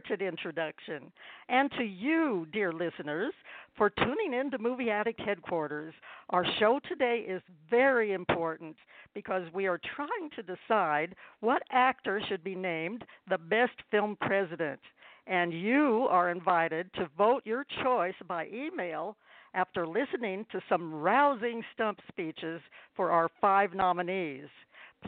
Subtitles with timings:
[0.00, 1.12] spirited introduction,
[1.48, 3.32] and to you, dear listeners,
[3.76, 5.94] for tuning in to Movie Addict Headquarters.
[6.30, 8.76] Our show today is very important
[9.14, 14.80] because we are trying to decide what actor should be named the best film president.
[15.26, 19.16] And you are invited to vote your choice by email
[19.54, 22.60] after listening to some rousing stump speeches
[22.96, 24.48] for our five nominees.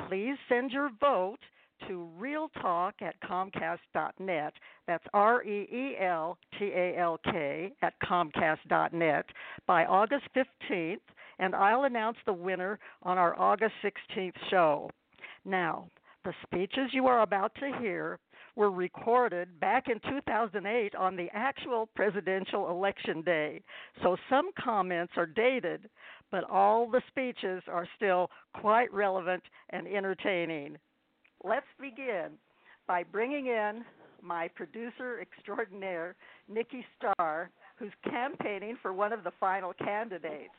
[0.09, 1.39] Please send your vote
[1.89, 4.53] to reeltalk at comcast.net.
[4.87, 9.27] That's R E E L T A L K at comcast.net
[9.67, 11.01] by August 15th,
[11.39, 14.91] and I'll announce the winner on our August 16th show.
[15.45, 15.89] Now,
[16.25, 18.19] the speeches you are about to hear
[18.55, 23.63] were recorded back in 2008 on the actual presidential election day,
[24.03, 25.89] so some comments are dated,
[26.31, 30.77] but all the speeches are still quite relevant and entertaining
[31.45, 32.31] let's begin
[32.87, 33.85] by bringing in
[34.23, 36.15] my producer extraordinaire,
[36.49, 40.55] Nikki Starr, who's campaigning for one of the final candidates.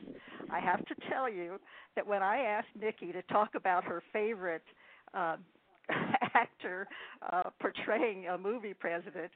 [0.50, 1.58] I have to tell you
[1.96, 4.64] that when I asked Nikki to talk about her favorite
[5.14, 5.36] uh,
[6.34, 6.86] actor
[7.32, 9.30] uh, portraying a movie president,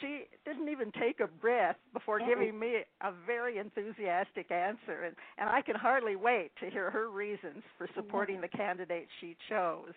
[0.00, 5.48] she didn't even take a breath before giving me a very enthusiastic answer, and, and
[5.48, 9.94] I can hardly wait to hear her reasons for supporting the candidate she chose.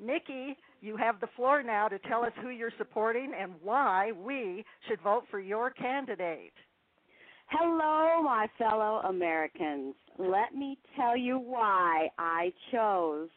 [0.00, 4.64] Nikki, you have the floor now to tell us who you're supporting and why we
[4.88, 6.52] should vote for your candidate.
[7.48, 9.94] Hello, my fellow Americans.
[10.18, 13.28] Let me tell you why I chose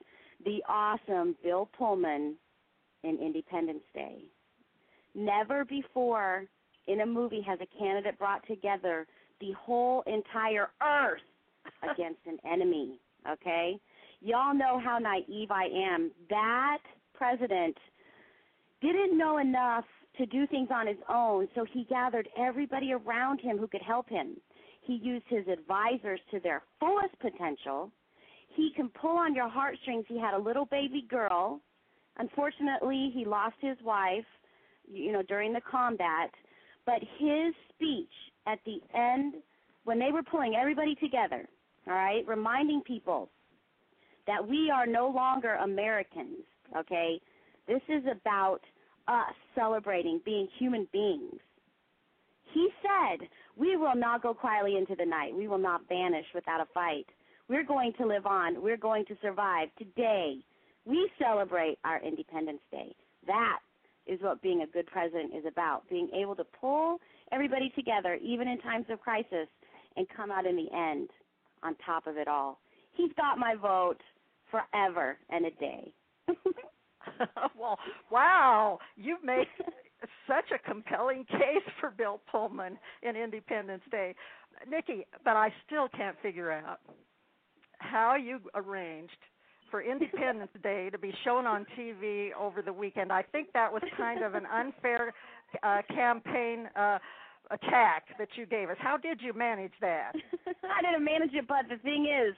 [0.45, 2.35] the awesome Bill Pullman
[3.03, 4.23] in Independence Day.
[5.15, 6.45] Never before
[6.87, 9.07] in a movie has a candidate brought together
[9.39, 11.21] the whole entire earth
[11.91, 13.79] against an enemy, okay?
[14.23, 16.09] Y'all know how naive I am.
[16.29, 16.77] That
[17.13, 17.77] president
[18.81, 19.83] didn't know enough
[20.17, 24.07] to do things on his own, so he gathered everybody around him who could help
[24.07, 24.37] him.
[24.79, 27.91] He used his advisors to their fullest potential.
[28.55, 30.05] He can pull on your heartstrings.
[30.07, 31.59] He had a little baby girl.
[32.17, 34.25] Unfortunately, he lost his wife,
[34.89, 36.29] you know, during the combat.
[36.85, 38.13] But his speech
[38.47, 39.35] at the end,
[39.83, 41.45] when they were pulling everybody together,
[41.87, 43.29] all right, reminding people
[44.27, 46.45] that we are no longer Americans,
[46.77, 47.19] okay?
[47.67, 48.61] This is about
[49.07, 51.39] us celebrating being human beings.
[52.53, 55.35] He said, We will not go quietly into the night.
[55.35, 57.05] We will not vanish without a fight.
[57.49, 58.61] We're going to live on.
[58.61, 59.69] We're going to survive.
[59.77, 60.37] Today,
[60.85, 62.95] we celebrate our Independence Day.
[63.27, 63.59] That
[64.05, 66.99] is what being a good president is about being able to pull
[67.31, 69.47] everybody together, even in times of crisis,
[69.95, 71.09] and come out in the end
[71.63, 72.59] on top of it all.
[72.93, 74.01] He's got my vote
[74.53, 75.91] forever and a day.
[77.59, 77.79] well,
[78.11, 79.47] wow, you've made
[80.27, 84.15] such a compelling case for Bill Pullman in Independence Day.
[84.69, 86.79] Nikki, but I still can't figure out
[87.79, 89.11] how you arranged
[89.71, 93.11] for Independence Day to be shown on TV over the weekend.
[93.11, 95.13] I think that was kind of an unfair
[95.63, 96.99] uh, campaign uh,
[97.49, 98.77] attack that you gave us.
[98.79, 100.13] How did you manage that?
[100.47, 102.35] I didn't manage it, but the thing is,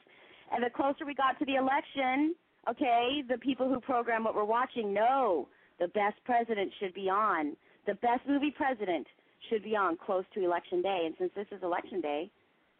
[0.51, 2.35] and the closer we got to the election,
[2.69, 5.47] okay, the people who program what we're watching know
[5.79, 7.55] the best president should be on.
[7.85, 9.07] The best movie president
[9.49, 11.03] should be on close to election day.
[11.05, 12.31] And since this is election day,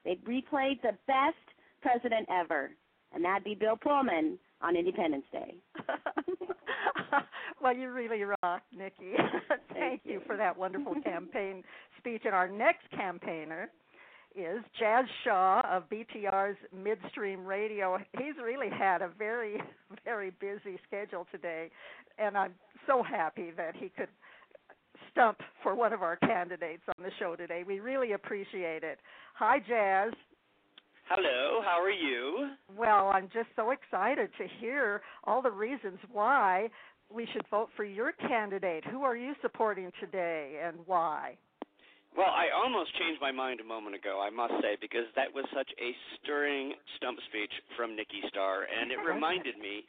[0.03, 1.35] they replayed the best
[1.81, 2.71] president ever,
[3.13, 5.55] and that'd be Bill Pullman on Independence Day.
[7.61, 9.13] well, you really rock, Nikki.
[9.49, 10.21] Thank, Thank you you.
[10.25, 11.63] for that wonderful campaign
[11.97, 12.21] speech.
[12.25, 13.69] And our next campaigner
[14.35, 17.97] is Jazz Shaw of BTR's Midstream Radio.
[18.17, 19.61] He's really had a very,
[20.03, 21.69] very busy schedule today,
[22.17, 22.53] and I'm
[22.85, 24.09] so happy that he could
[25.11, 27.63] stump for one of our candidates on the show today.
[27.65, 28.99] We really appreciate it.
[29.35, 30.11] Hi, Jazz.
[31.07, 32.49] Hello, how are you?
[32.75, 36.69] Well, I'm just so excited to hear all the reasons why
[37.13, 38.83] we should vote for your candidate.
[38.91, 41.37] Who are you supporting today and why?
[42.15, 45.43] Well, I almost changed my mind a moment ago, I must say, because that was
[45.51, 49.83] such a stirring stump speech from Nikki Starr, and it reminded me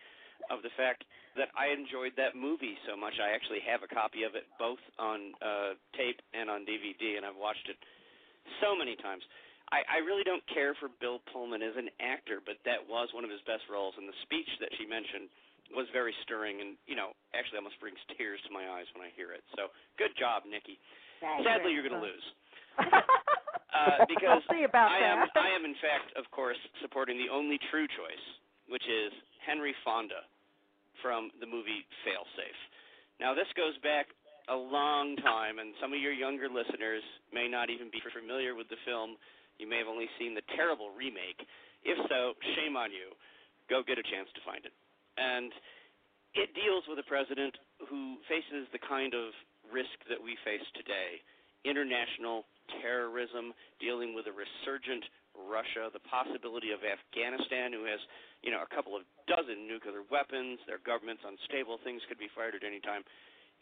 [0.50, 1.06] of the fact
[1.38, 3.14] that I enjoyed that movie so much.
[3.22, 7.22] I actually have a copy of it both on uh, tape and on DVD, and
[7.22, 7.78] I've watched it
[8.58, 9.22] so many times.
[9.70, 13.22] I, I really don't care for Bill Pullman as an actor, but that was one
[13.22, 15.30] of his best roles, and the speech that she mentioned
[15.70, 19.14] was very stirring, and you know, actually almost brings tears to my eyes when I
[19.14, 19.46] hear it.
[19.54, 20.78] So, good job, Nikki.
[21.20, 21.80] Sadly, you.
[21.80, 22.26] you're going to lose.
[23.76, 25.36] Uh, because we'll see about I am, that.
[25.36, 28.26] I am in fact, of course, supporting the only true choice,
[28.72, 29.12] which is
[29.44, 30.24] Henry Fonda
[31.04, 32.62] from the movie Failsafe.
[33.20, 34.08] Now, this goes back
[34.48, 37.04] a long time, and some of your younger listeners
[37.36, 39.20] may not even be familiar with the film.
[39.60, 41.40] You may have only seen the terrible remake.
[41.84, 43.12] If so, shame on you.
[43.68, 44.72] Go get a chance to find it.
[45.20, 45.52] And
[46.36, 47.56] it deals with a president
[47.88, 49.36] who faces the kind of
[49.72, 51.22] risk that we face today.
[51.64, 52.46] International
[52.82, 55.04] terrorism, dealing with a resurgent
[55.34, 58.00] Russia, the possibility of Afghanistan, who has,
[58.40, 62.56] you know, a couple of dozen nuclear weapons, their government's unstable, things could be fired
[62.56, 63.04] at any time,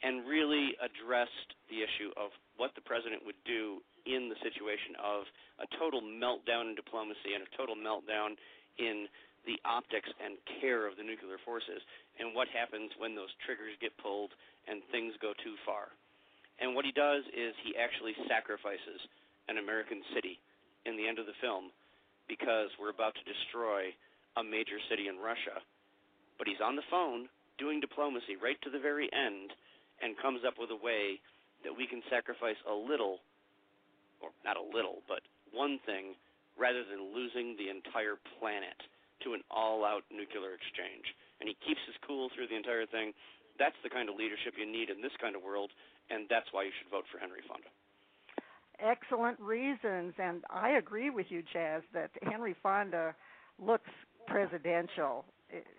[0.02, 2.30] and really addressed the issue of
[2.60, 5.24] what the president would do in the situation of
[5.58, 8.36] a total meltdown in diplomacy and a total meltdown
[8.78, 9.08] in
[9.46, 11.80] the optics and care of the nuclear forces,
[12.16, 14.32] and what happens when those triggers get pulled
[14.69, 15.93] and things go too far.
[16.61, 19.00] And what he does is he actually sacrifices
[19.49, 20.38] an American city
[20.87, 21.75] in the end of the film
[22.28, 23.93] because we're about to destroy
[24.37, 25.61] a major city in Russia.
[26.38, 27.28] But he's on the phone
[27.58, 29.52] doing diplomacy right to the very end
[30.02, 31.20] and comes up with a way
[31.62, 33.22] that we can sacrifice a little,
[34.20, 35.22] or not a little, but
[35.52, 36.19] one thing
[36.58, 38.78] rather than losing the entire planet
[39.22, 41.06] to an all out nuclear exchange.
[41.40, 43.14] And he keeps his cool through the entire thing.
[43.58, 45.70] That's the kind of leadership you need in this kind of world,
[46.10, 47.68] and that's why you should vote for Henry Fonda.
[48.80, 53.14] Excellent reasons, and I agree with you, Jazz, that Henry Fonda
[53.58, 53.90] looks
[54.26, 55.24] presidential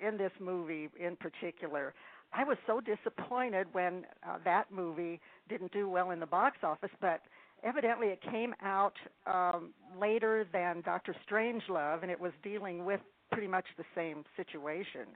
[0.01, 1.93] in this movie in particular.
[2.33, 5.19] I was so disappointed when uh, that movie
[5.49, 7.21] didn't do well in the box office, but
[7.63, 8.93] evidently it came out
[9.25, 12.99] um, later than Doctor Strangelove, and it was dealing with
[13.31, 15.07] pretty much the same situation.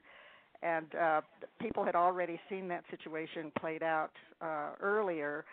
[0.62, 1.22] And uh,
[1.62, 4.12] people had already seen that situation played out
[4.42, 5.46] uh, earlier,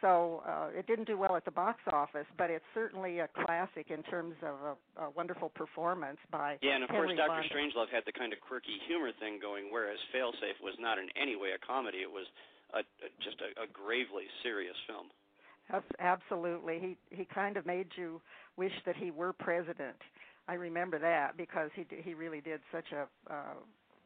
[0.00, 3.90] so uh, it didn't do well at the box office, but it's certainly a classic
[3.90, 4.56] in terms of
[4.98, 8.32] a, a wonderful performance by Yeah, and of Henry course, Doctor Strangelove had the kind
[8.32, 11.98] of quirky humor thing going, whereas Failsafe was not in any way a comedy.
[11.98, 12.26] It was
[12.74, 15.06] a, a, just a, a gravely serious film.
[15.70, 16.78] Abs- Absolutely,
[17.10, 18.20] he he kind of made you
[18.56, 19.96] wish that he were president.
[20.48, 23.54] I remember that because he d- he really did such a uh,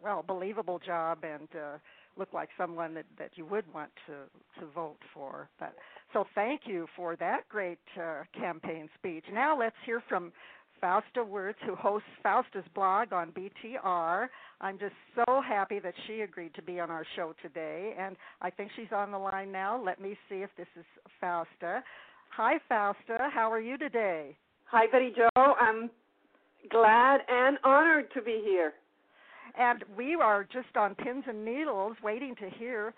[0.03, 1.79] well believable job and uh,
[2.17, 5.49] looked like someone that that you would want to to vote for.
[5.59, 5.75] But
[6.13, 9.25] so thank you for that great uh, campaign speech.
[9.33, 10.33] Now let's hear from
[10.83, 14.27] Fausta Wertz, who hosts Fausta's blog on BTR.
[14.61, 18.51] I'm just so happy that she agreed to be on our show today, and I
[18.51, 19.81] think she's on the line now.
[19.81, 20.85] Let me see if this is
[21.21, 21.83] Fausta.
[22.37, 23.29] Hi, Fausta.
[23.33, 24.37] How are you today?
[24.65, 25.29] Hi, Betty Jo.
[25.37, 25.89] I'm
[26.71, 28.73] glad and honored to be here.
[29.59, 32.95] And we are just on pins and needles waiting to hear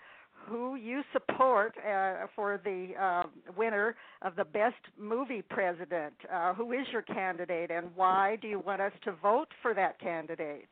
[0.47, 3.23] who you support uh, for the uh,
[3.57, 6.13] winner of the Best Movie President.
[6.31, 9.99] Uh, who is your candidate, and why do you want us to vote for that
[9.99, 10.69] candidate?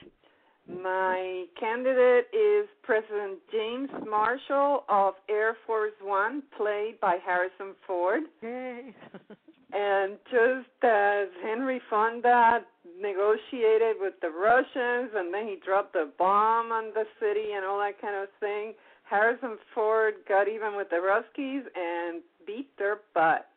[0.67, 8.23] My candidate is President James Marshall of Air Force One, played by Harrison Ford.
[8.41, 8.95] Yay!
[9.73, 12.61] And just as Henry Fonda
[13.01, 17.79] negotiated with the Russians and then he dropped a bomb on the city and all
[17.79, 23.47] that kind of thing, Harrison Ford got even with the Ruskies and beat their butt.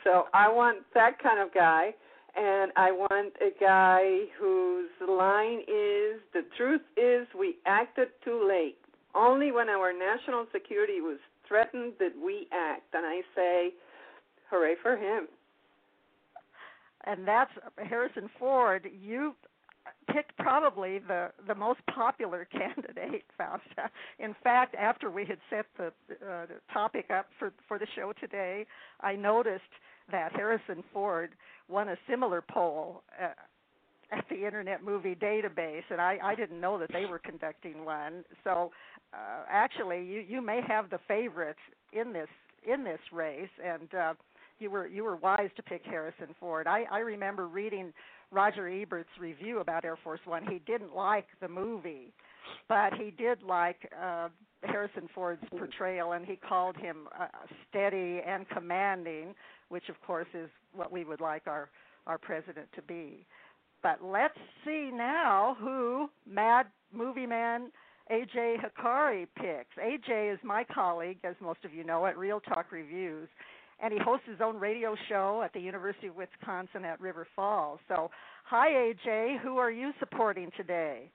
[0.03, 1.93] So I want that kind of guy,
[2.35, 8.77] and I want a guy whose line is the truth is we acted too late.
[9.13, 11.17] Only when our national security was
[11.47, 12.93] threatened did we act.
[12.93, 13.73] And I say,
[14.51, 15.27] hooray for him.
[17.05, 18.87] and that's Harrison Ford.
[19.01, 19.33] You
[20.13, 23.89] picked probably the the most popular candidate, Fausta.
[24.19, 28.13] In fact, after we had set the, uh, the topic up for for the show
[28.19, 28.65] today,
[29.01, 29.63] I noticed
[30.11, 31.31] that Harrison Ford
[31.67, 33.03] won a similar poll.
[33.21, 33.29] Uh,
[34.13, 38.25] at the Internet Movie Database, and I, I didn't know that they were conducting one.
[38.43, 38.71] So,
[39.13, 41.55] uh, actually, you, you may have the favorite
[41.93, 42.27] in this
[42.67, 44.13] in this race, and uh,
[44.61, 46.67] you were you were wise to pick Harrison Ford.
[46.67, 47.93] I, I remember reading
[48.31, 50.45] Roger Ebert's review about Air Force One.
[50.47, 52.13] He didn't like the movie,
[52.69, 54.29] but he did like uh,
[54.63, 57.27] Harrison Ford's portrayal, and he called him uh,
[57.69, 59.33] steady and commanding,
[59.69, 61.69] which of course is what we would like our
[62.07, 63.25] our president to be.
[63.83, 67.71] But let's see now who Mad Movie Man
[68.11, 69.75] AJ Hakari picks.
[69.77, 73.29] AJ is my colleague, as most of you know, at Reel Talk Reviews,
[73.81, 77.79] and he hosts his own radio show at the University of Wisconsin at River Falls.
[77.87, 78.11] So,
[78.45, 81.09] hi AJ, who are you supporting today?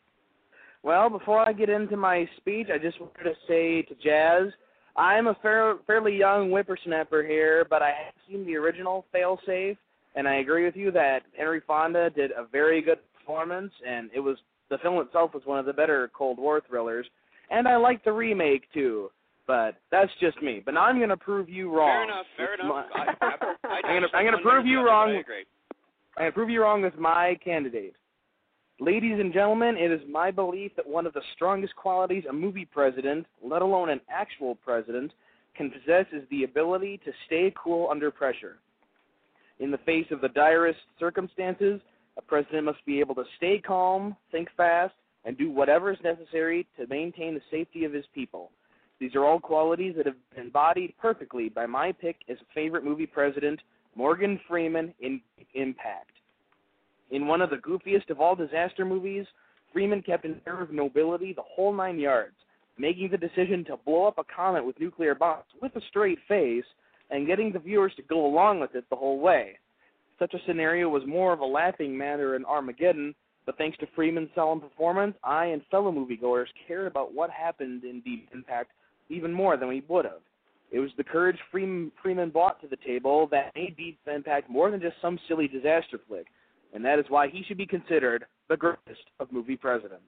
[0.83, 4.53] Well, before I get into my speech, I just wanted to say to Jazz,
[4.97, 9.77] I'm a fair, fairly young whippersnapper here, but I have seen the original Failsafe,
[10.15, 14.21] and I agree with you that Henry Fonda did a very good performance, and it
[14.21, 14.39] was
[14.71, 17.07] the film itself was one of the better Cold War thrillers,
[17.51, 19.11] and I like the remake too.
[19.47, 20.61] But that's just me.
[20.65, 21.89] But now I'm going to prove you wrong.
[21.89, 22.27] Fair enough.
[22.37, 22.67] Fair enough.
[22.69, 25.11] my- I, I, I I'm gonna- I'm gonna prove you wrong.
[25.11, 25.45] I agree.
[26.17, 27.95] I'm going to prove you wrong with my candidate.
[28.81, 32.65] Ladies and gentlemen, it is my belief that one of the strongest qualities a movie
[32.67, 35.13] president, let alone an actual president,
[35.57, 38.57] can possess is the ability to stay cool under pressure.
[39.61, 41.81] In the face of the direst circumstances,
[42.19, 44.93] a president must be able to stay calm, think fast,
[45.25, 48.51] and do whatever is necessary to maintain the safety of his people.
[48.99, 52.85] These are all qualities that have been embodied perfectly by my pick as a favorite
[52.85, 53.61] movie president,
[53.95, 55.21] Morgan Freeman in
[55.55, 56.13] Impact.
[57.11, 59.27] In one of the goofiest of all disaster movies,
[59.73, 62.37] Freeman kept an air of nobility the whole nine yards,
[62.79, 66.65] making the decision to blow up a comet with nuclear bombs with a straight face
[67.11, 69.59] and getting the viewers to go along with it the whole way.
[70.19, 74.31] Such a scenario was more of a laughing matter in Armageddon, but thanks to Freeman's
[74.35, 78.71] solemn performance, I and fellow moviegoers cared about what happened in Deep Impact
[79.09, 80.21] even more than we would have.
[80.71, 84.81] It was the courage Freeman, brought to the table that made Deep Impact more than
[84.81, 86.27] just some silly disaster flick,
[86.75, 90.03] and that is why he should be considered the greatest of movie presidents.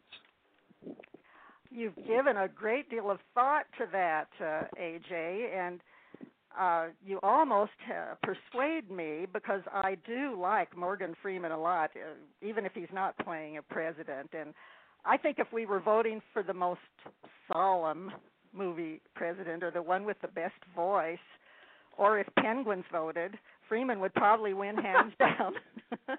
[1.70, 5.80] You've given a great deal of thought to that, uh, AJ, and
[6.58, 12.14] uh, you almost uh, persuade me because I do like Morgan Freeman a lot, uh,
[12.46, 14.30] even if he's not playing a president.
[14.32, 14.54] And
[15.04, 16.80] I think if we were voting for the most
[17.52, 18.10] solemn
[18.52, 21.18] movie president or the one with the best voice,
[21.96, 23.38] or if Penguins voted,
[23.68, 25.54] Freeman would probably win hands down.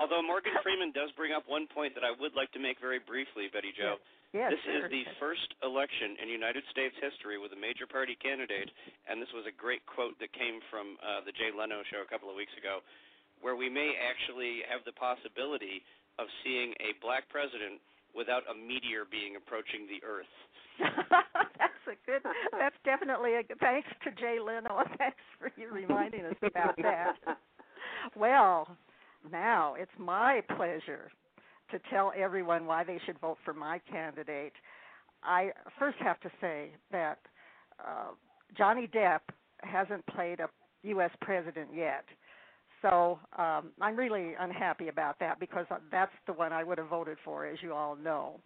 [0.00, 2.98] Although Morgan Freeman does bring up one point that I would like to make very
[2.98, 4.00] briefly, Betty Jo.
[4.32, 4.84] yes, this sure.
[4.84, 8.72] is the first election in United States history with a major party candidate,
[9.06, 12.08] and this was a great quote that came from uh, the Jay Leno show a
[12.08, 12.80] couple of weeks ago,
[13.44, 15.84] where we may actually have the possibility
[16.16, 17.80] of seeing a black president
[18.14, 20.30] without a meteor being approaching the Earth.
[21.58, 22.22] that's a good.
[22.52, 23.58] That's definitely a good.
[23.60, 24.82] Thanks to Jay Leno.
[24.98, 27.16] Thanks for you reminding us about that.
[28.16, 28.76] Well,
[29.30, 31.10] now it's my pleasure
[31.70, 34.52] to tell everyone why they should vote for my candidate.
[35.22, 37.18] I first have to say that
[37.78, 38.12] uh,
[38.56, 39.20] Johnny Depp
[39.58, 40.48] hasn't played a
[40.82, 41.10] U.S.
[41.20, 42.04] president yet.
[42.82, 47.18] So um, I'm really unhappy about that because that's the one I would have voted
[47.24, 48.40] for, as you all know.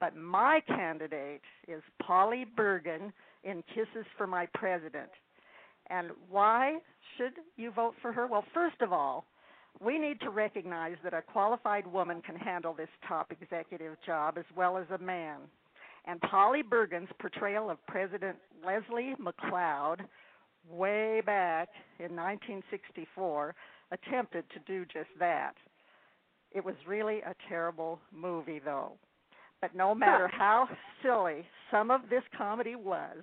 [0.00, 3.12] But my candidate is Polly Bergen
[3.44, 5.10] in Kisses for My President.
[5.90, 6.78] And why
[7.16, 8.26] should you vote for her?
[8.26, 9.24] Well, first of all,
[9.80, 14.44] we need to recognize that a qualified woman can handle this top executive job as
[14.56, 15.38] well as a man.
[16.04, 20.00] And Polly Bergen's portrayal of President Leslie McLeod
[20.70, 21.68] way back
[21.98, 23.54] in 1964
[23.90, 25.54] attempted to do just that.
[26.52, 28.92] It was really a terrible movie, though.
[29.60, 30.68] But no matter how
[31.02, 33.18] silly some of this comedy was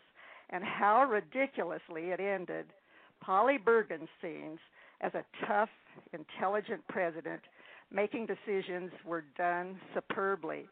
[0.49, 2.65] and how ridiculously it ended,
[3.21, 4.59] Polly Bergen's scenes
[5.01, 5.69] as a tough,
[6.13, 7.41] intelligent president
[7.91, 10.65] making decisions were done superbly.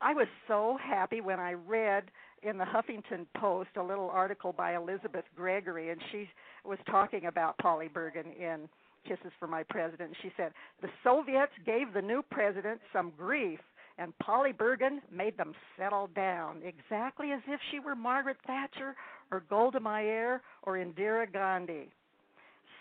[0.00, 2.04] I was so happy when I read
[2.42, 6.28] in the Huffington Post a little article by Elizabeth Gregory, and she
[6.64, 8.68] was talking about Polly Bergen in
[9.08, 10.12] Kisses for My President.
[10.22, 13.60] She said, The Soviets gave the new president some grief,
[13.98, 18.94] and Polly Bergen made them settle down, exactly as if she were Margaret Thatcher
[19.30, 21.88] or Golda Meir or Indira Gandhi.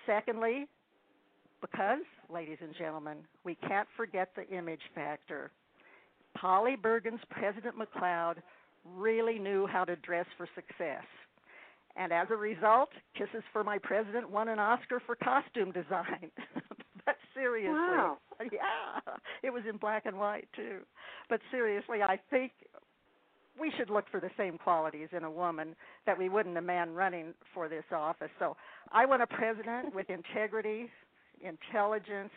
[0.05, 0.67] Secondly,
[1.61, 5.51] because, ladies and gentlemen, we can't forget the image factor.
[6.37, 8.35] Polly Bergen's President McLeod
[8.95, 11.03] really knew how to dress for success.
[11.95, 16.29] And as a result, Kisses for My President won an Oscar for costume design.
[17.05, 18.17] but seriously, Wow.
[18.51, 18.99] yeah,
[19.43, 20.79] it was in black and white too.
[21.29, 22.51] But seriously, I think
[23.59, 25.75] we should look for the same qualities in a woman
[26.05, 28.29] that we would in a man running for this office.
[28.39, 28.57] So
[28.91, 30.89] I want a president with integrity,
[31.41, 32.31] intelligence,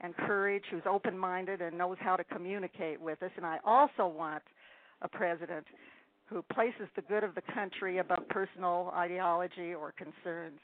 [0.00, 3.30] and courage who's open minded and knows how to communicate with us.
[3.36, 4.42] And I also want
[5.00, 5.66] a president
[6.26, 10.58] who places the good of the country above personal ideology or concerns.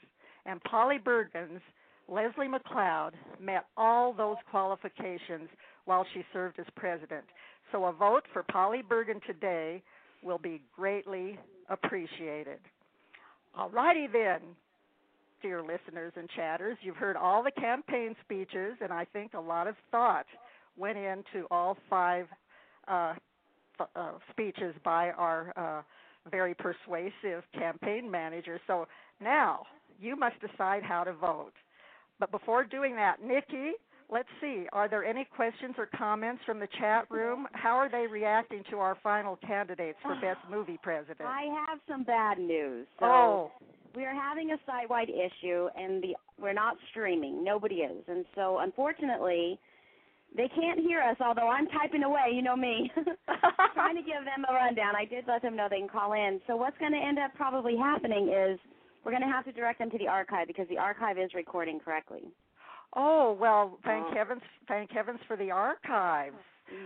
[0.45, 1.61] And Polly Bergen's
[2.07, 5.49] Leslie McLeod met all those qualifications
[5.85, 7.25] while she served as president.
[7.71, 9.83] So a vote for Polly Bergen today
[10.23, 11.37] will be greatly
[11.69, 12.59] appreciated.
[13.55, 14.39] All righty then,
[15.41, 19.67] dear listeners and chatters, you've heard all the campaign speeches, and I think a lot
[19.67, 20.25] of thought
[20.77, 22.25] went into all five
[22.87, 23.13] uh,
[23.95, 28.59] uh, speeches by our uh, very persuasive campaign manager.
[28.67, 28.87] So
[29.21, 29.65] now
[29.99, 31.53] you must decide how to vote.
[32.19, 33.73] But before doing that, Nikki,
[34.11, 37.47] let's see, are there any questions or comments from the chat room?
[37.53, 41.21] How are they reacting to our final candidates for Best Movie President?
[41.21, 42.87] I have some bad news.
[42.99, 43.51] So oh,
[43.95, 47.43] we are having a site-wide issue, and the we're not streaming.
[47.43, 49.59] Nobody is, and so unfortunately,
[50.35, 51.17] they can't hear us.
[51.19, 52.91] Although I'm typing away, you know me,
[53.73, 54.95] trying to give them a rundown.
[54.95, 56.39] I did let them know they can call in.
[56.47, 58.59] So what's going to end up probably happening is
[59.03, 61.79] we're going to have to direct them to the archive because the archive is recording
[61.79, 62.23] correctly.
[62.95, 64.13] oh well, thank Oh.
[64.13, 66.35] heavens, thank heavens for the archives.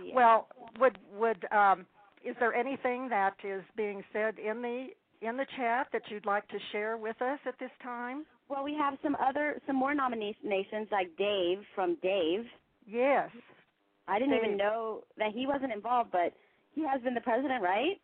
[0.04, 0.14] Yeah.
[0.14, 0.48] Well,
[0.80, 1.86] would would um,
[2.24, 4.86] is there anything that is being said in the
[5.20, 8.24] in the chat that you'd like to share with us at this time?
[8.48, 12.44] well, we have some other, some more nominations like Dave from Dave.
[12.86, 13.30] Yes.
[14.06, 14.44] I didn't Dave.
[14.44, 16.32] even know that he wasn't involved, but
[16.72, 18.00] he has been the president, right?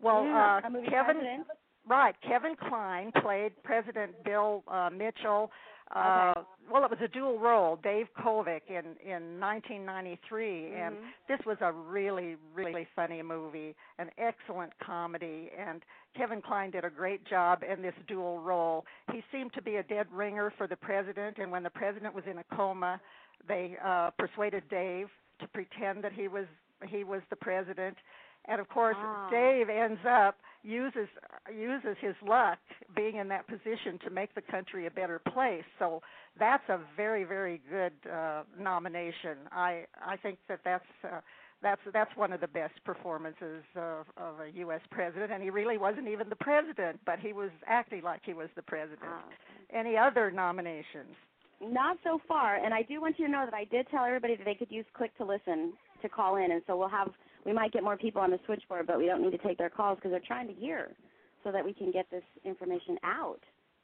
[0.00, 0.84] Well, yeah, uh, Kevin,
[1.16, 1.46] president.
[1.86, 2.14] right?
[2.26, 5.50] Kevin Kline played President Bill uh, Mitchell.
[5.94, 6.34] Uh,
[6.70, 7.76] Well, it was a dual role.
[7.82, 11.00] Dave Kovic in in 1993, and Mhm.
[11.28, 15.82] this was a really really funny movie, an excellent comedy, and
[16.14, 18.84] Kevin Kline did a great job in this dual role.
[19.12, 22.26] He seemed to be a dead ringer for the president, and when the president was
[22.26, 23.00] in a coma,
[23.46, 25.08] they uh, persuaded Dave
[25.40, 26.46] to pretend that he was
[26.86, 27.96] he was the president,
[28.46, 29.28] and of course Ah.
[29.30, 31.08] Dave ends up uses
[31.54, 32.58] uses his luck
[32.94, 35.64] being in that position to make the country a better place.
[35.78, 36.02] So
[36.38, 39.38] that's a very very good uh, nomination.
[39.52, 40.84] I I think that that's.
[41.04, 41.20] Uh,
[41.60, 44.80] that's that's one of the best performances of, of a U.S.
[44.92, 48.48] president, and he really wasn't even the president, but he was acting like he was
[48.54, 49.00] the president.
[49.02, 49.24] Ah,
[49.74, 51.16] Any other nominations?
[51.60, 54.36] Not so far, and I do want you to know that I did tell everybody
[54.36, 57.08] that they could use click to listen to call in, and so we'll have
[57.44, 59.70] we might get more people on the switchboard, but we don't need to take their
[59.70, 60.94] calls because they're trying to hear,
[61.42, 63.40] so that we can get this information out.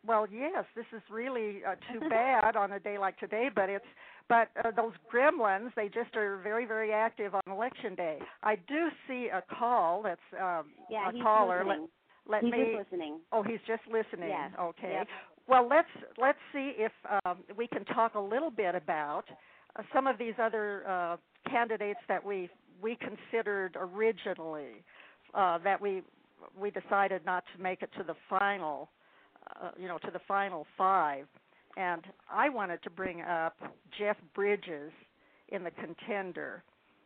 [0.07, 3.85] Well, yes, this is really uh, too bad on a day like today, but it's
[4.29, 8.19] but uh, those gremlins they just are very very active on election day.
[8.43, 11.65] I do see a call that's um, Yeah, a he's caller.
[11.65, 11.89] listening.
[12.27, 12.73] Let, let he's me.
[12.77, 13.21] just listening.
[13.33, 14.29] Oh, he's just listening.
[14.29, 14.51] Yes.
[14.61, 14.93] Okay.
[14.93, 15.09] Yep.
[15.47, 16.93] Well, let's let's see if
[17.25, 19.25] um, we can talk a little bit about
[19.79, 21.17] uh, some of these other uh,
[21.51, 22.49] candidates that we
[22.83, 24.83] we considered originally
[25.35, 26.03] uh, that we
[26.59, 28.89] we decided not to make it to the final,
[29.63, 31.27] uh, you know, to the final five.
[31.77, 33.57] And I wanted to bring up
[33.99, 34.93] Jeff Bridges
[35.49, 36.63] in the contender.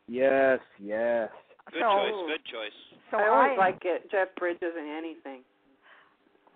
[0.06, 1.30] Yes, yes.
[1.72, 2.36] Good so, choice.
[2.36, 2.78] Good choice.
[3.10, 5.42] So I always I, like it, Jeff Bridges in anything.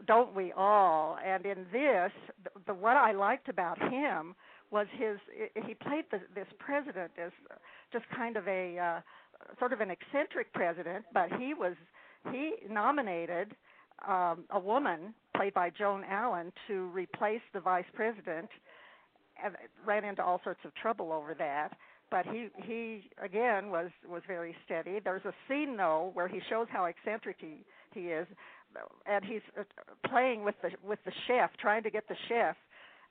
[0.07, 1.19] Don't we all?
[1.25, 2.12] And in this,
[2.45, 4.35] the, the what I liked about him
[4.71, 5.19] was his
[5.67, 7.31] he played the, this president as
[7.93, 9.01] just kind of a uh,
[9.59, 11.75] sort of an eccentric president, but he was
[12.33, 13.55] he nominated
[14.09, 18.49] um, a woman played by Joan Allen to replace the vice president,
[19.43, 21.71] and ran into all sorts of trouble over that.
[22.11, 25.01] But he he again was was very steady.
[25.03, 28.27] There's a scene though where he shows how eccentric he he is,
[29.07, 29.63] and he's uh,
[30.09, 32.57] playing with the with the chef, trying to get the chef,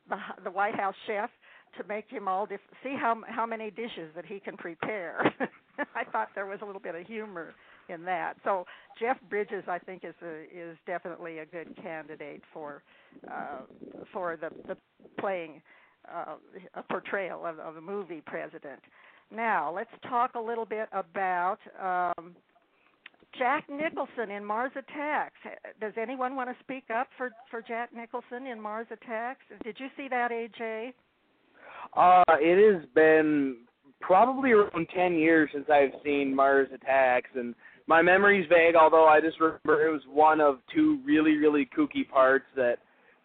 [0.09, 1.29] the the White House chef,
[1.77, 5.33] to make him all diff- see how how many dishes that he can prepare.
[5.95, 7.53] I thought there was a little bit of humor
[7.89, 8.35] in that.
[8.43, 8.65] So
[8.99, 12.83] Jeff Bridges, I think, is a, is definitely a good candidate for
[13.29, 13.61] uh,
[14.13, 14.77] for the the
[15.19, 15.61] playing
[16.13, 16.35] uh,
[16.75, 18.79] a portrayal of, of a movie president.
[19.33, 21.57] Now let's talk a little bit about.
[21.81, 22.35] Um,
[23.37, 25.37] Jack Nicholson in Mars Attacks.
[25.79, 29.41] Does anyone want to speak up for for Jack Nicholson in Mars Attacks?
[29.63, 30.93] Did you see that, AJ?
[31.95, 33.57] Uh, it has been
[33.99, 37.53] probably around 10 years since I've seen Mars Attacks, and
[37.87, 42.07] my memory's vague, although I just remember it was one of two really, really kooky
[42.07, 42.77] parts that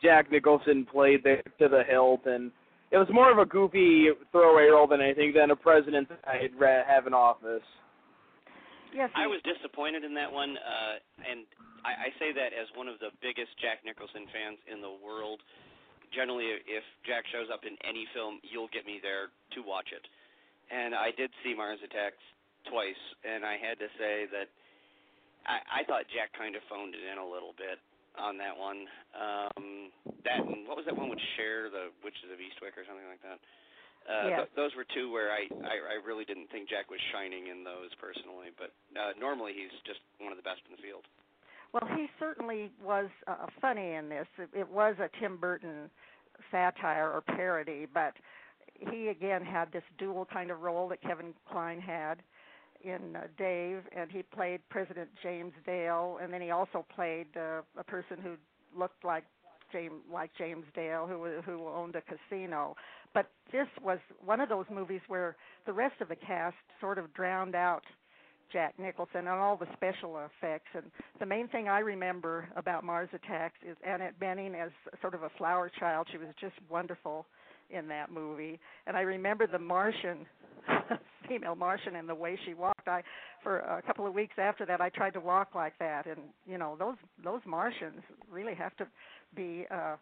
[0.02, 2.50] Jack Nicholson played there to the hilt, and
[2.90, 6.50] it was more of a goofy throwaway role than anything than a president that I'd
[6.88, 7.62] have in office.
[8.94, 9.10] Yes.
[9.14, 11.46] I was disappointed in that one, uh, and
[11.84, 15.42] I, I say that as one of the biggest Jack Nicholson fans in the world.
[16.14, 20.06] Generally, if Jack shows up in any film, you'll get me there to watch it.
[20.70, 22.22] And I did see Mars Attacks
[22.70, 24.48] twice, and I had to say that
[25.46, 27.78] I, I thought Jack kind of phoned it in a little bit
[28.18, 28.88] on that one.
[29.14, 29.92] Um,
[30.24, 33.22] that and what was that one with Cher, the Witches of Eastwick or something like
[33.22, 33.38] that.
[34.08, 34.38] Uh, Yes.
[34.46, 37.64] th- those were two where I, I I really didn't think Jack was shining in
[37.64, 41.04] those personally, but uh, normally he's just one of the best in the field.
[41.72, 44.26] Well, he certainly was uh, funny in this.
[44.38, 45.90] It, it was a Tim Burton
[46.50, 48.14] satire or parody, but
[48.78, 52.22] he again had this dual kind of role that Kevin Kline had
[52.84, 57.62] in uh, Dave, and he played President James Dale, and then he also played uh,
[57.78, 58.34] a person who
[58.78, 59.24] looked like
[59.76, 62.76] James like James Dale, who who owned a casino.
[63.14, 65.36] But this was one of those movies where
[65.66, 67.82] the rest of the cast sort of drowned out
[68.52, 70.68] Jack Nicholson and all the special effects.
[70.74, 70.84] And
[71.18, 75.30] the main thing I remember about Mars Attacks is Annette Bening as sort of a
[75.36, 76.06] flower child.
[76.10, 77.26] She was just wonderful
[77.70, 78.58] in that movie.
[78.86, 80.26] And I remember the Martian,
[81.28, 82.88] female Martian, and the way she walked.
[82.88, 83.02] I,
[83.42, 86.06] for a couple of weeks after that, I tried to walk like that.
[86.06, 88.86] And you know, those those Martians really have to
[89.34, 89.96] be uh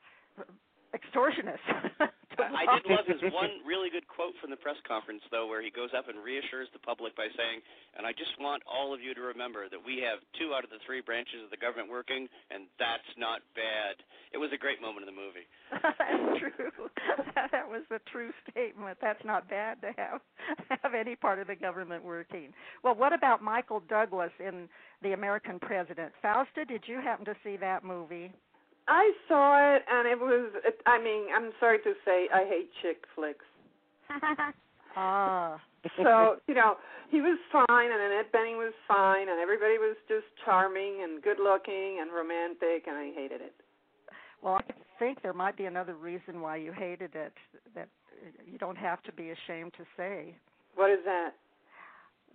[0.95, 2.09] extortionists.
[2.39, 5.71] I did love his one really good quote from the press conference, though, where he
[5.71, 7.63] goes up and reassures the public by saying,
[7.97, 10.71] "And I just want all of you to remember that we have two out of
[10.71, 14.01] the three branches of the government working, and that's not bad."
[14.35, 15.47] It was a great moment in the movie.
[15.71, 16.91] That's true.
[17.37, 18.99] that was a true statement.
[19.01, 20.21] That's not bad to have
[20.83, 22.53] have any part of the government working.
[22.83, 24.69] Well, what about Michael Douglas in
[25.03, 26.13] The American President?
[26.21, 28.33] Fausta, did you happen to see that movie?
[28.89, 30.53] I saw it, and it was.
[30.87, 33.45] I mean, I'm sorry to say, I hate chick flicks.
[34.97, 35.61] Ah.
[35.97, 36.77] So you know,
[37.11, 41.39] he was fine, and Annette Bening was fine, and everybody was just charming and good
[41.43, 43.55] looking and romantic, and I hated it.
[44.41, 44.63] Well, I
[44.99, 47.33] think there might be another reason why you hated it
[47.75, 47.89] that
[48.47, 50.37] you don't have to be ashamed to say.
[50.77, 51.31] What is that?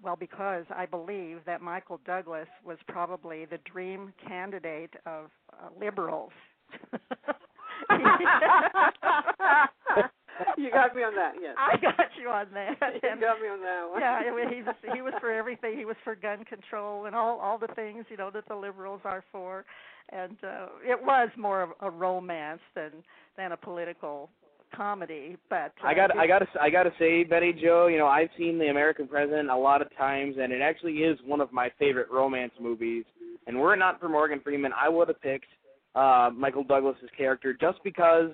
[0.02, 6.32] Well, because I believe that Michael Douglas was probably the dream candidate of uh, liberals.
[10.58, 11.34] you got me on that.
[11.42, 11.56] Yes.
[11.58, 12.78] I got you on that.
[13.04, 14.00] you And, got me on that one.
[14.02, 15.78] yeah, it, he was he was for everything.
[15.78, 19.02] He was for gun control and all all the things you know that the liberals
[19.04, 19.66] are for,
[20.12, 22.92] and uh, it was more of a romance than
[23.38, 24.30] than a political
[24.76, 25.38] comedy.
[25.50, 28.08] But uh, I got I got to I got to say, Betty Jo, you know,
[28.08, 31.52] I've seen The American President a lot of times, and it actually is one of
[31.52, 33.06] my favorite romance movies.
[33.48, 35.48] And were it not for Morgan Freeman, I would have picked
[35.96, 38.32] uh, Michael Douglas's character just because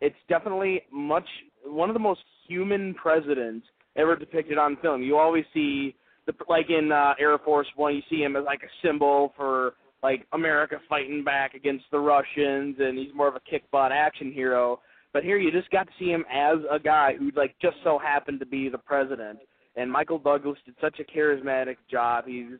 [0.00, 1.26] it's definitely much
[1.64, 5.02] one of the most human presidents ever depicted on film.
[5.02, 5.94] You always see
[6.26, 9.74] the like in uh, Air Force One, you see him as like a symbol for
[10.02, 14.32] like America fighting back against the Russians, and he's more of a kick butt action
[14.32, 14.80] hero.
[15.12, 17.98] But here you just got to see him as a guy who like just so
[17.98, 19.38] happened to be the president.
[19.76, 22.24] And Michael Douglas did such a charismatic job.
[22.26, 22.58] He's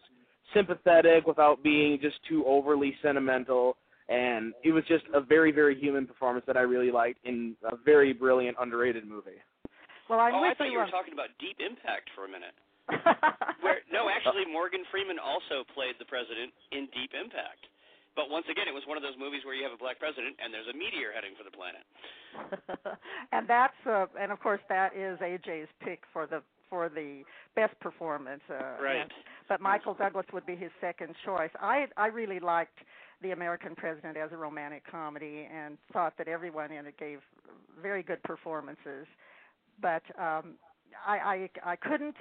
[0.54, 3.76] sympathetic without being just too overly sentimental.
[4.08, 7.76] And it was just a very, very human performance that I really liked in a
[7.84, 9.36] very brilliant, underrated movie.
[10.08, 12.56] well, I'm oh, I thought you were on- talking about Deep Impact for a minute.
[13.60, 17.68] Where no, actually, Morgan Freeman also played the president in Deep Impact.
[18.18, 20.34] But once again, it was one of those movies where you have a black president
[20.42, 21.86] and there's a meteor heading for the planet.
[23.32, 27.22] and that's uh, and of course that is AJ's pick for the for the
[27.54, 28.42] best performance.
[28.50, 29.02] Uh, Right.
[29.06, 29.12] and-
[29.48, 31.50] but Michael Douglas would be his second choice.
[31.60, 32.78] I I really liked
[33.22, 37.20] The American President as a romantic comedy and thought that everyone in it gave
[37.80, 39.06] very good performances.
[39.80, 40.58] But um
[41.06, 42.16] I I I couldn't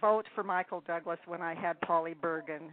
[0.00, 2.72] vote for Michael Douglas when I had Polly Bergen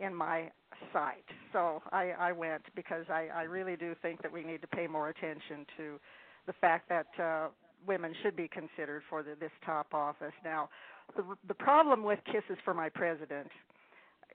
[0.00, 0.50] in my
[0.92, 1.24] sight.
[1.52, 4.86] So I, I went because I, I really do think that we need to pay
[4.86, 5.98] more attention to
[6.46, 7.48] the fact that uh,
[7.86, 10.32] women should be considered for the, this top office.
[10.44, 10.68] Now,
[11.16, 13.48] the, the problem with Kisses for My President,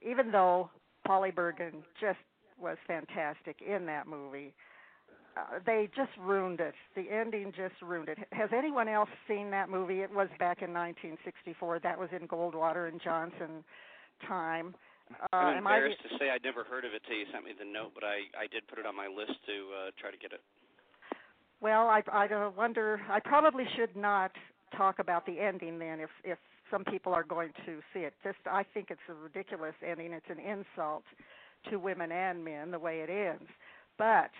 [0.07, 0.69] even though
[1.05, 2.19] Polly Bergen just
[2.59, 4.53] was fantastic in that movie,
[5.37, 6.73] uh, they just ruined it.
[6.95, 8.17] The ending just ruined it.
[8.31, 10.01] Has anyone else seen that movie?
[10.01, 11.79] It was back in 1964.
[11.79, 13.63] That was in Goldwater and Johnson
[14.27, 14.73] time.
[15.33, 17.51] I'm am I embarrassed to say I'd never heard of it till you sent me
[17.57, 20.17] the note, but I I did put it on my list to uh, try to
[20.17, 20.41] get it.
[21.61, 23.01] Well, I I wonder.
[23.09, 24.31] I probably should not
[24.75, 26.37] talk about the ending then, if if
[26.71, 28.13] some people are going to see it.
[28.23, 30.13] Just I think it's a ridiculous ending.
[30.13, 31.03] It's an insult
[31.69, 33.49] to women and men the way it ends.
[33.97, 34.31] But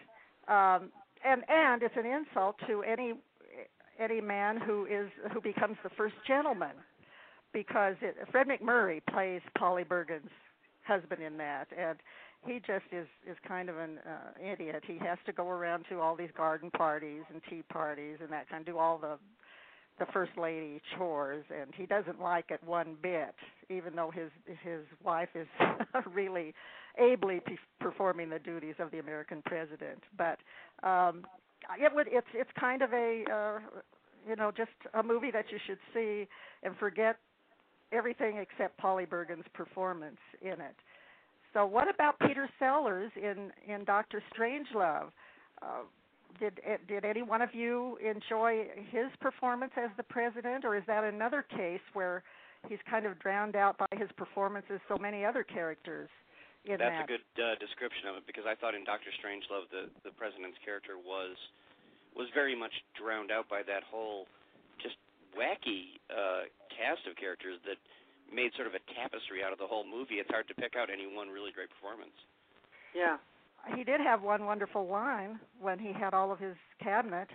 [0.52, 0.92] um,
[1.26, 3.14] and and it's an insult to any
[4.00, 6.76] any man who is who becomes the first gentleman,
[7.52, 10.30] because it, Fred MacMurray plays Polly Bergen's
[10.84, 12.00] husband in that, and
[12.46, 14.84] he just is is kind of an uh, idiot.
[14.86, 18.50] He has to go around to all these garden parties and tea parties and that
[18.50, 19.18] kind, of do all the
[20.00, 23.36] the first lady chores, and he doesn't like it one bit,
[23.70, 24.30] even though his
[24.64, 25.48] his wife is
[26.14, 26.54] really
[26.98, 30.02] ably pe- performing the duties of the American president.
[30.18, 30.40] But
[30.88, 31.26] um,
[31.78, 33.60] it would it's it's kind of a uh,
[34.28, 36.28] you know just a movie that you should see
[36.64, 37.18] and forget
[37.92, 40.76] everything except Polly Bergen's performance in it.
[41.54, 45.10] So what about Peter Sellers in in Doctor Strangelove?
[45.62, 45.84] Uh,
[46.40, 50.84] did eh, did any one of you enjoy his performance as the president, or is
[50.88, 52.24] that another case where
[52.68, 56.10] he's kind of drowned out by his performance as so many other characters?
[56.66, 57.06] In That's that?
[57.06, 60.58] a good uh, description of it because I thought in Doctor Strangelove the the president's
[60.64, 61.34] character was
[62.16, 64.28] was very much drowned out by that whole
[64.84, 64.96] just
[65.38, 67.78] wacky uh, cast of characters that
[68.34, 70.16] made sort of a tapestry out of the whole movie.
[70.16, 72.16] It's hard to pick out any one really great performance.
[72.96, 73.18] Yeah.
[73.76, 77.28] he did have one wonderful line when he had all of his cabinet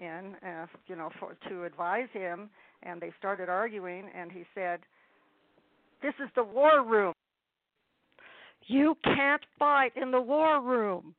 [0.00, 2.50] in, uh, you know, for, to advise him,
[2.82, 4.80] and they started arguing, and he said,
[6.02, 7.14] "This is the war room.
[8.66, 11.14] You can't fight in the war room."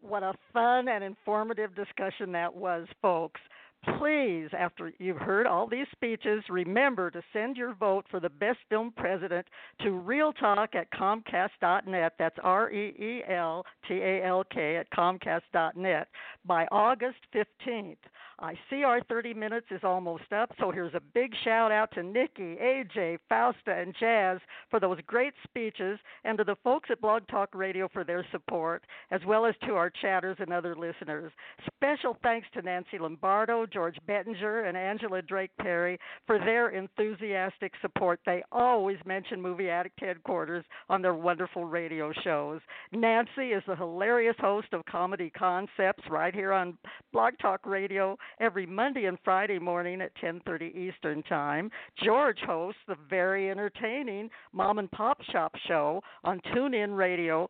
[0.00, 3.40] What a fun and informative discussion that was, folks.
[3.84, 8.58] Please, after you've heard all these speeches, remember to send your vote for the best
[8.68, 9.46] film president
[9.82, 12.14] to Reel Talk at Comcast.net.
[12.18, 16.08] That's R E E L T A L K at Comcast.net
[16.44, 17.96] by August 15th.
[18.40, 22.04] I see our 30 minutes is almost up, so here's a big shout out to
[22.04, 24.38] Nikki, AJ, Fausta, and Jazz
[24.70, 28.84] for those great speeches, and to the folks at Blog Talk Radio for their support,
[29.10, 31.32] as well as to our chatters and other listeners.
[31.66, 38.20] Special thanks to Nancy Lombardo, George Bettinger, and Angela Drake Perry for their enthusiastic support.
[38.24, 42.60] They always mention Movie Addict Headquarters on their wonderful radio shows.
[42.92, 46.76] Nancy is the hilarious host of Comedy Concepts right here on
[47.12, 51.70] Blog Talk Radio every Monday and Friday morning at 10:30 Eastern Time.
[52.02, 57.48] George hosts the very entertaining Mom and Pop Shop show on TuneIn Radio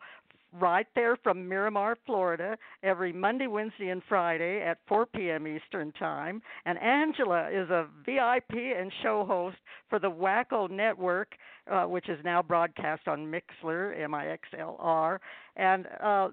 [0.61, 5.47] right there from Miramar, Florida, every Monday, Wednesday, and Friday at 4 p.m.
[5.47, 6.43] Eastern Time.
[6.65, 9.57] And Angela is a VIP and show host
[9.89, 11.33] for the Wacko Network,
[11.71, 15.21] uh, which is now broadcast on Mixlr, M I X L R.
[15.57, 16.29] And uh,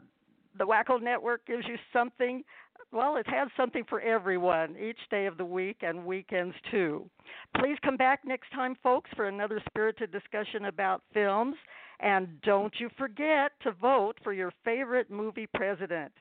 [0.58, 2.44] the Wacko Network gives you something
[2.92, 7.10] well, it has something for everyone each day of the week and weekends too.
[7.60, 11.56] Please come back next time, folks, for another spirited discussion about films.
[12.00, 16.12] And don't you forget to vote for your favorite movie president.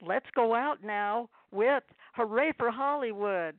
[0.00, 3.54] Let's go out now with Hooray for Hollywood.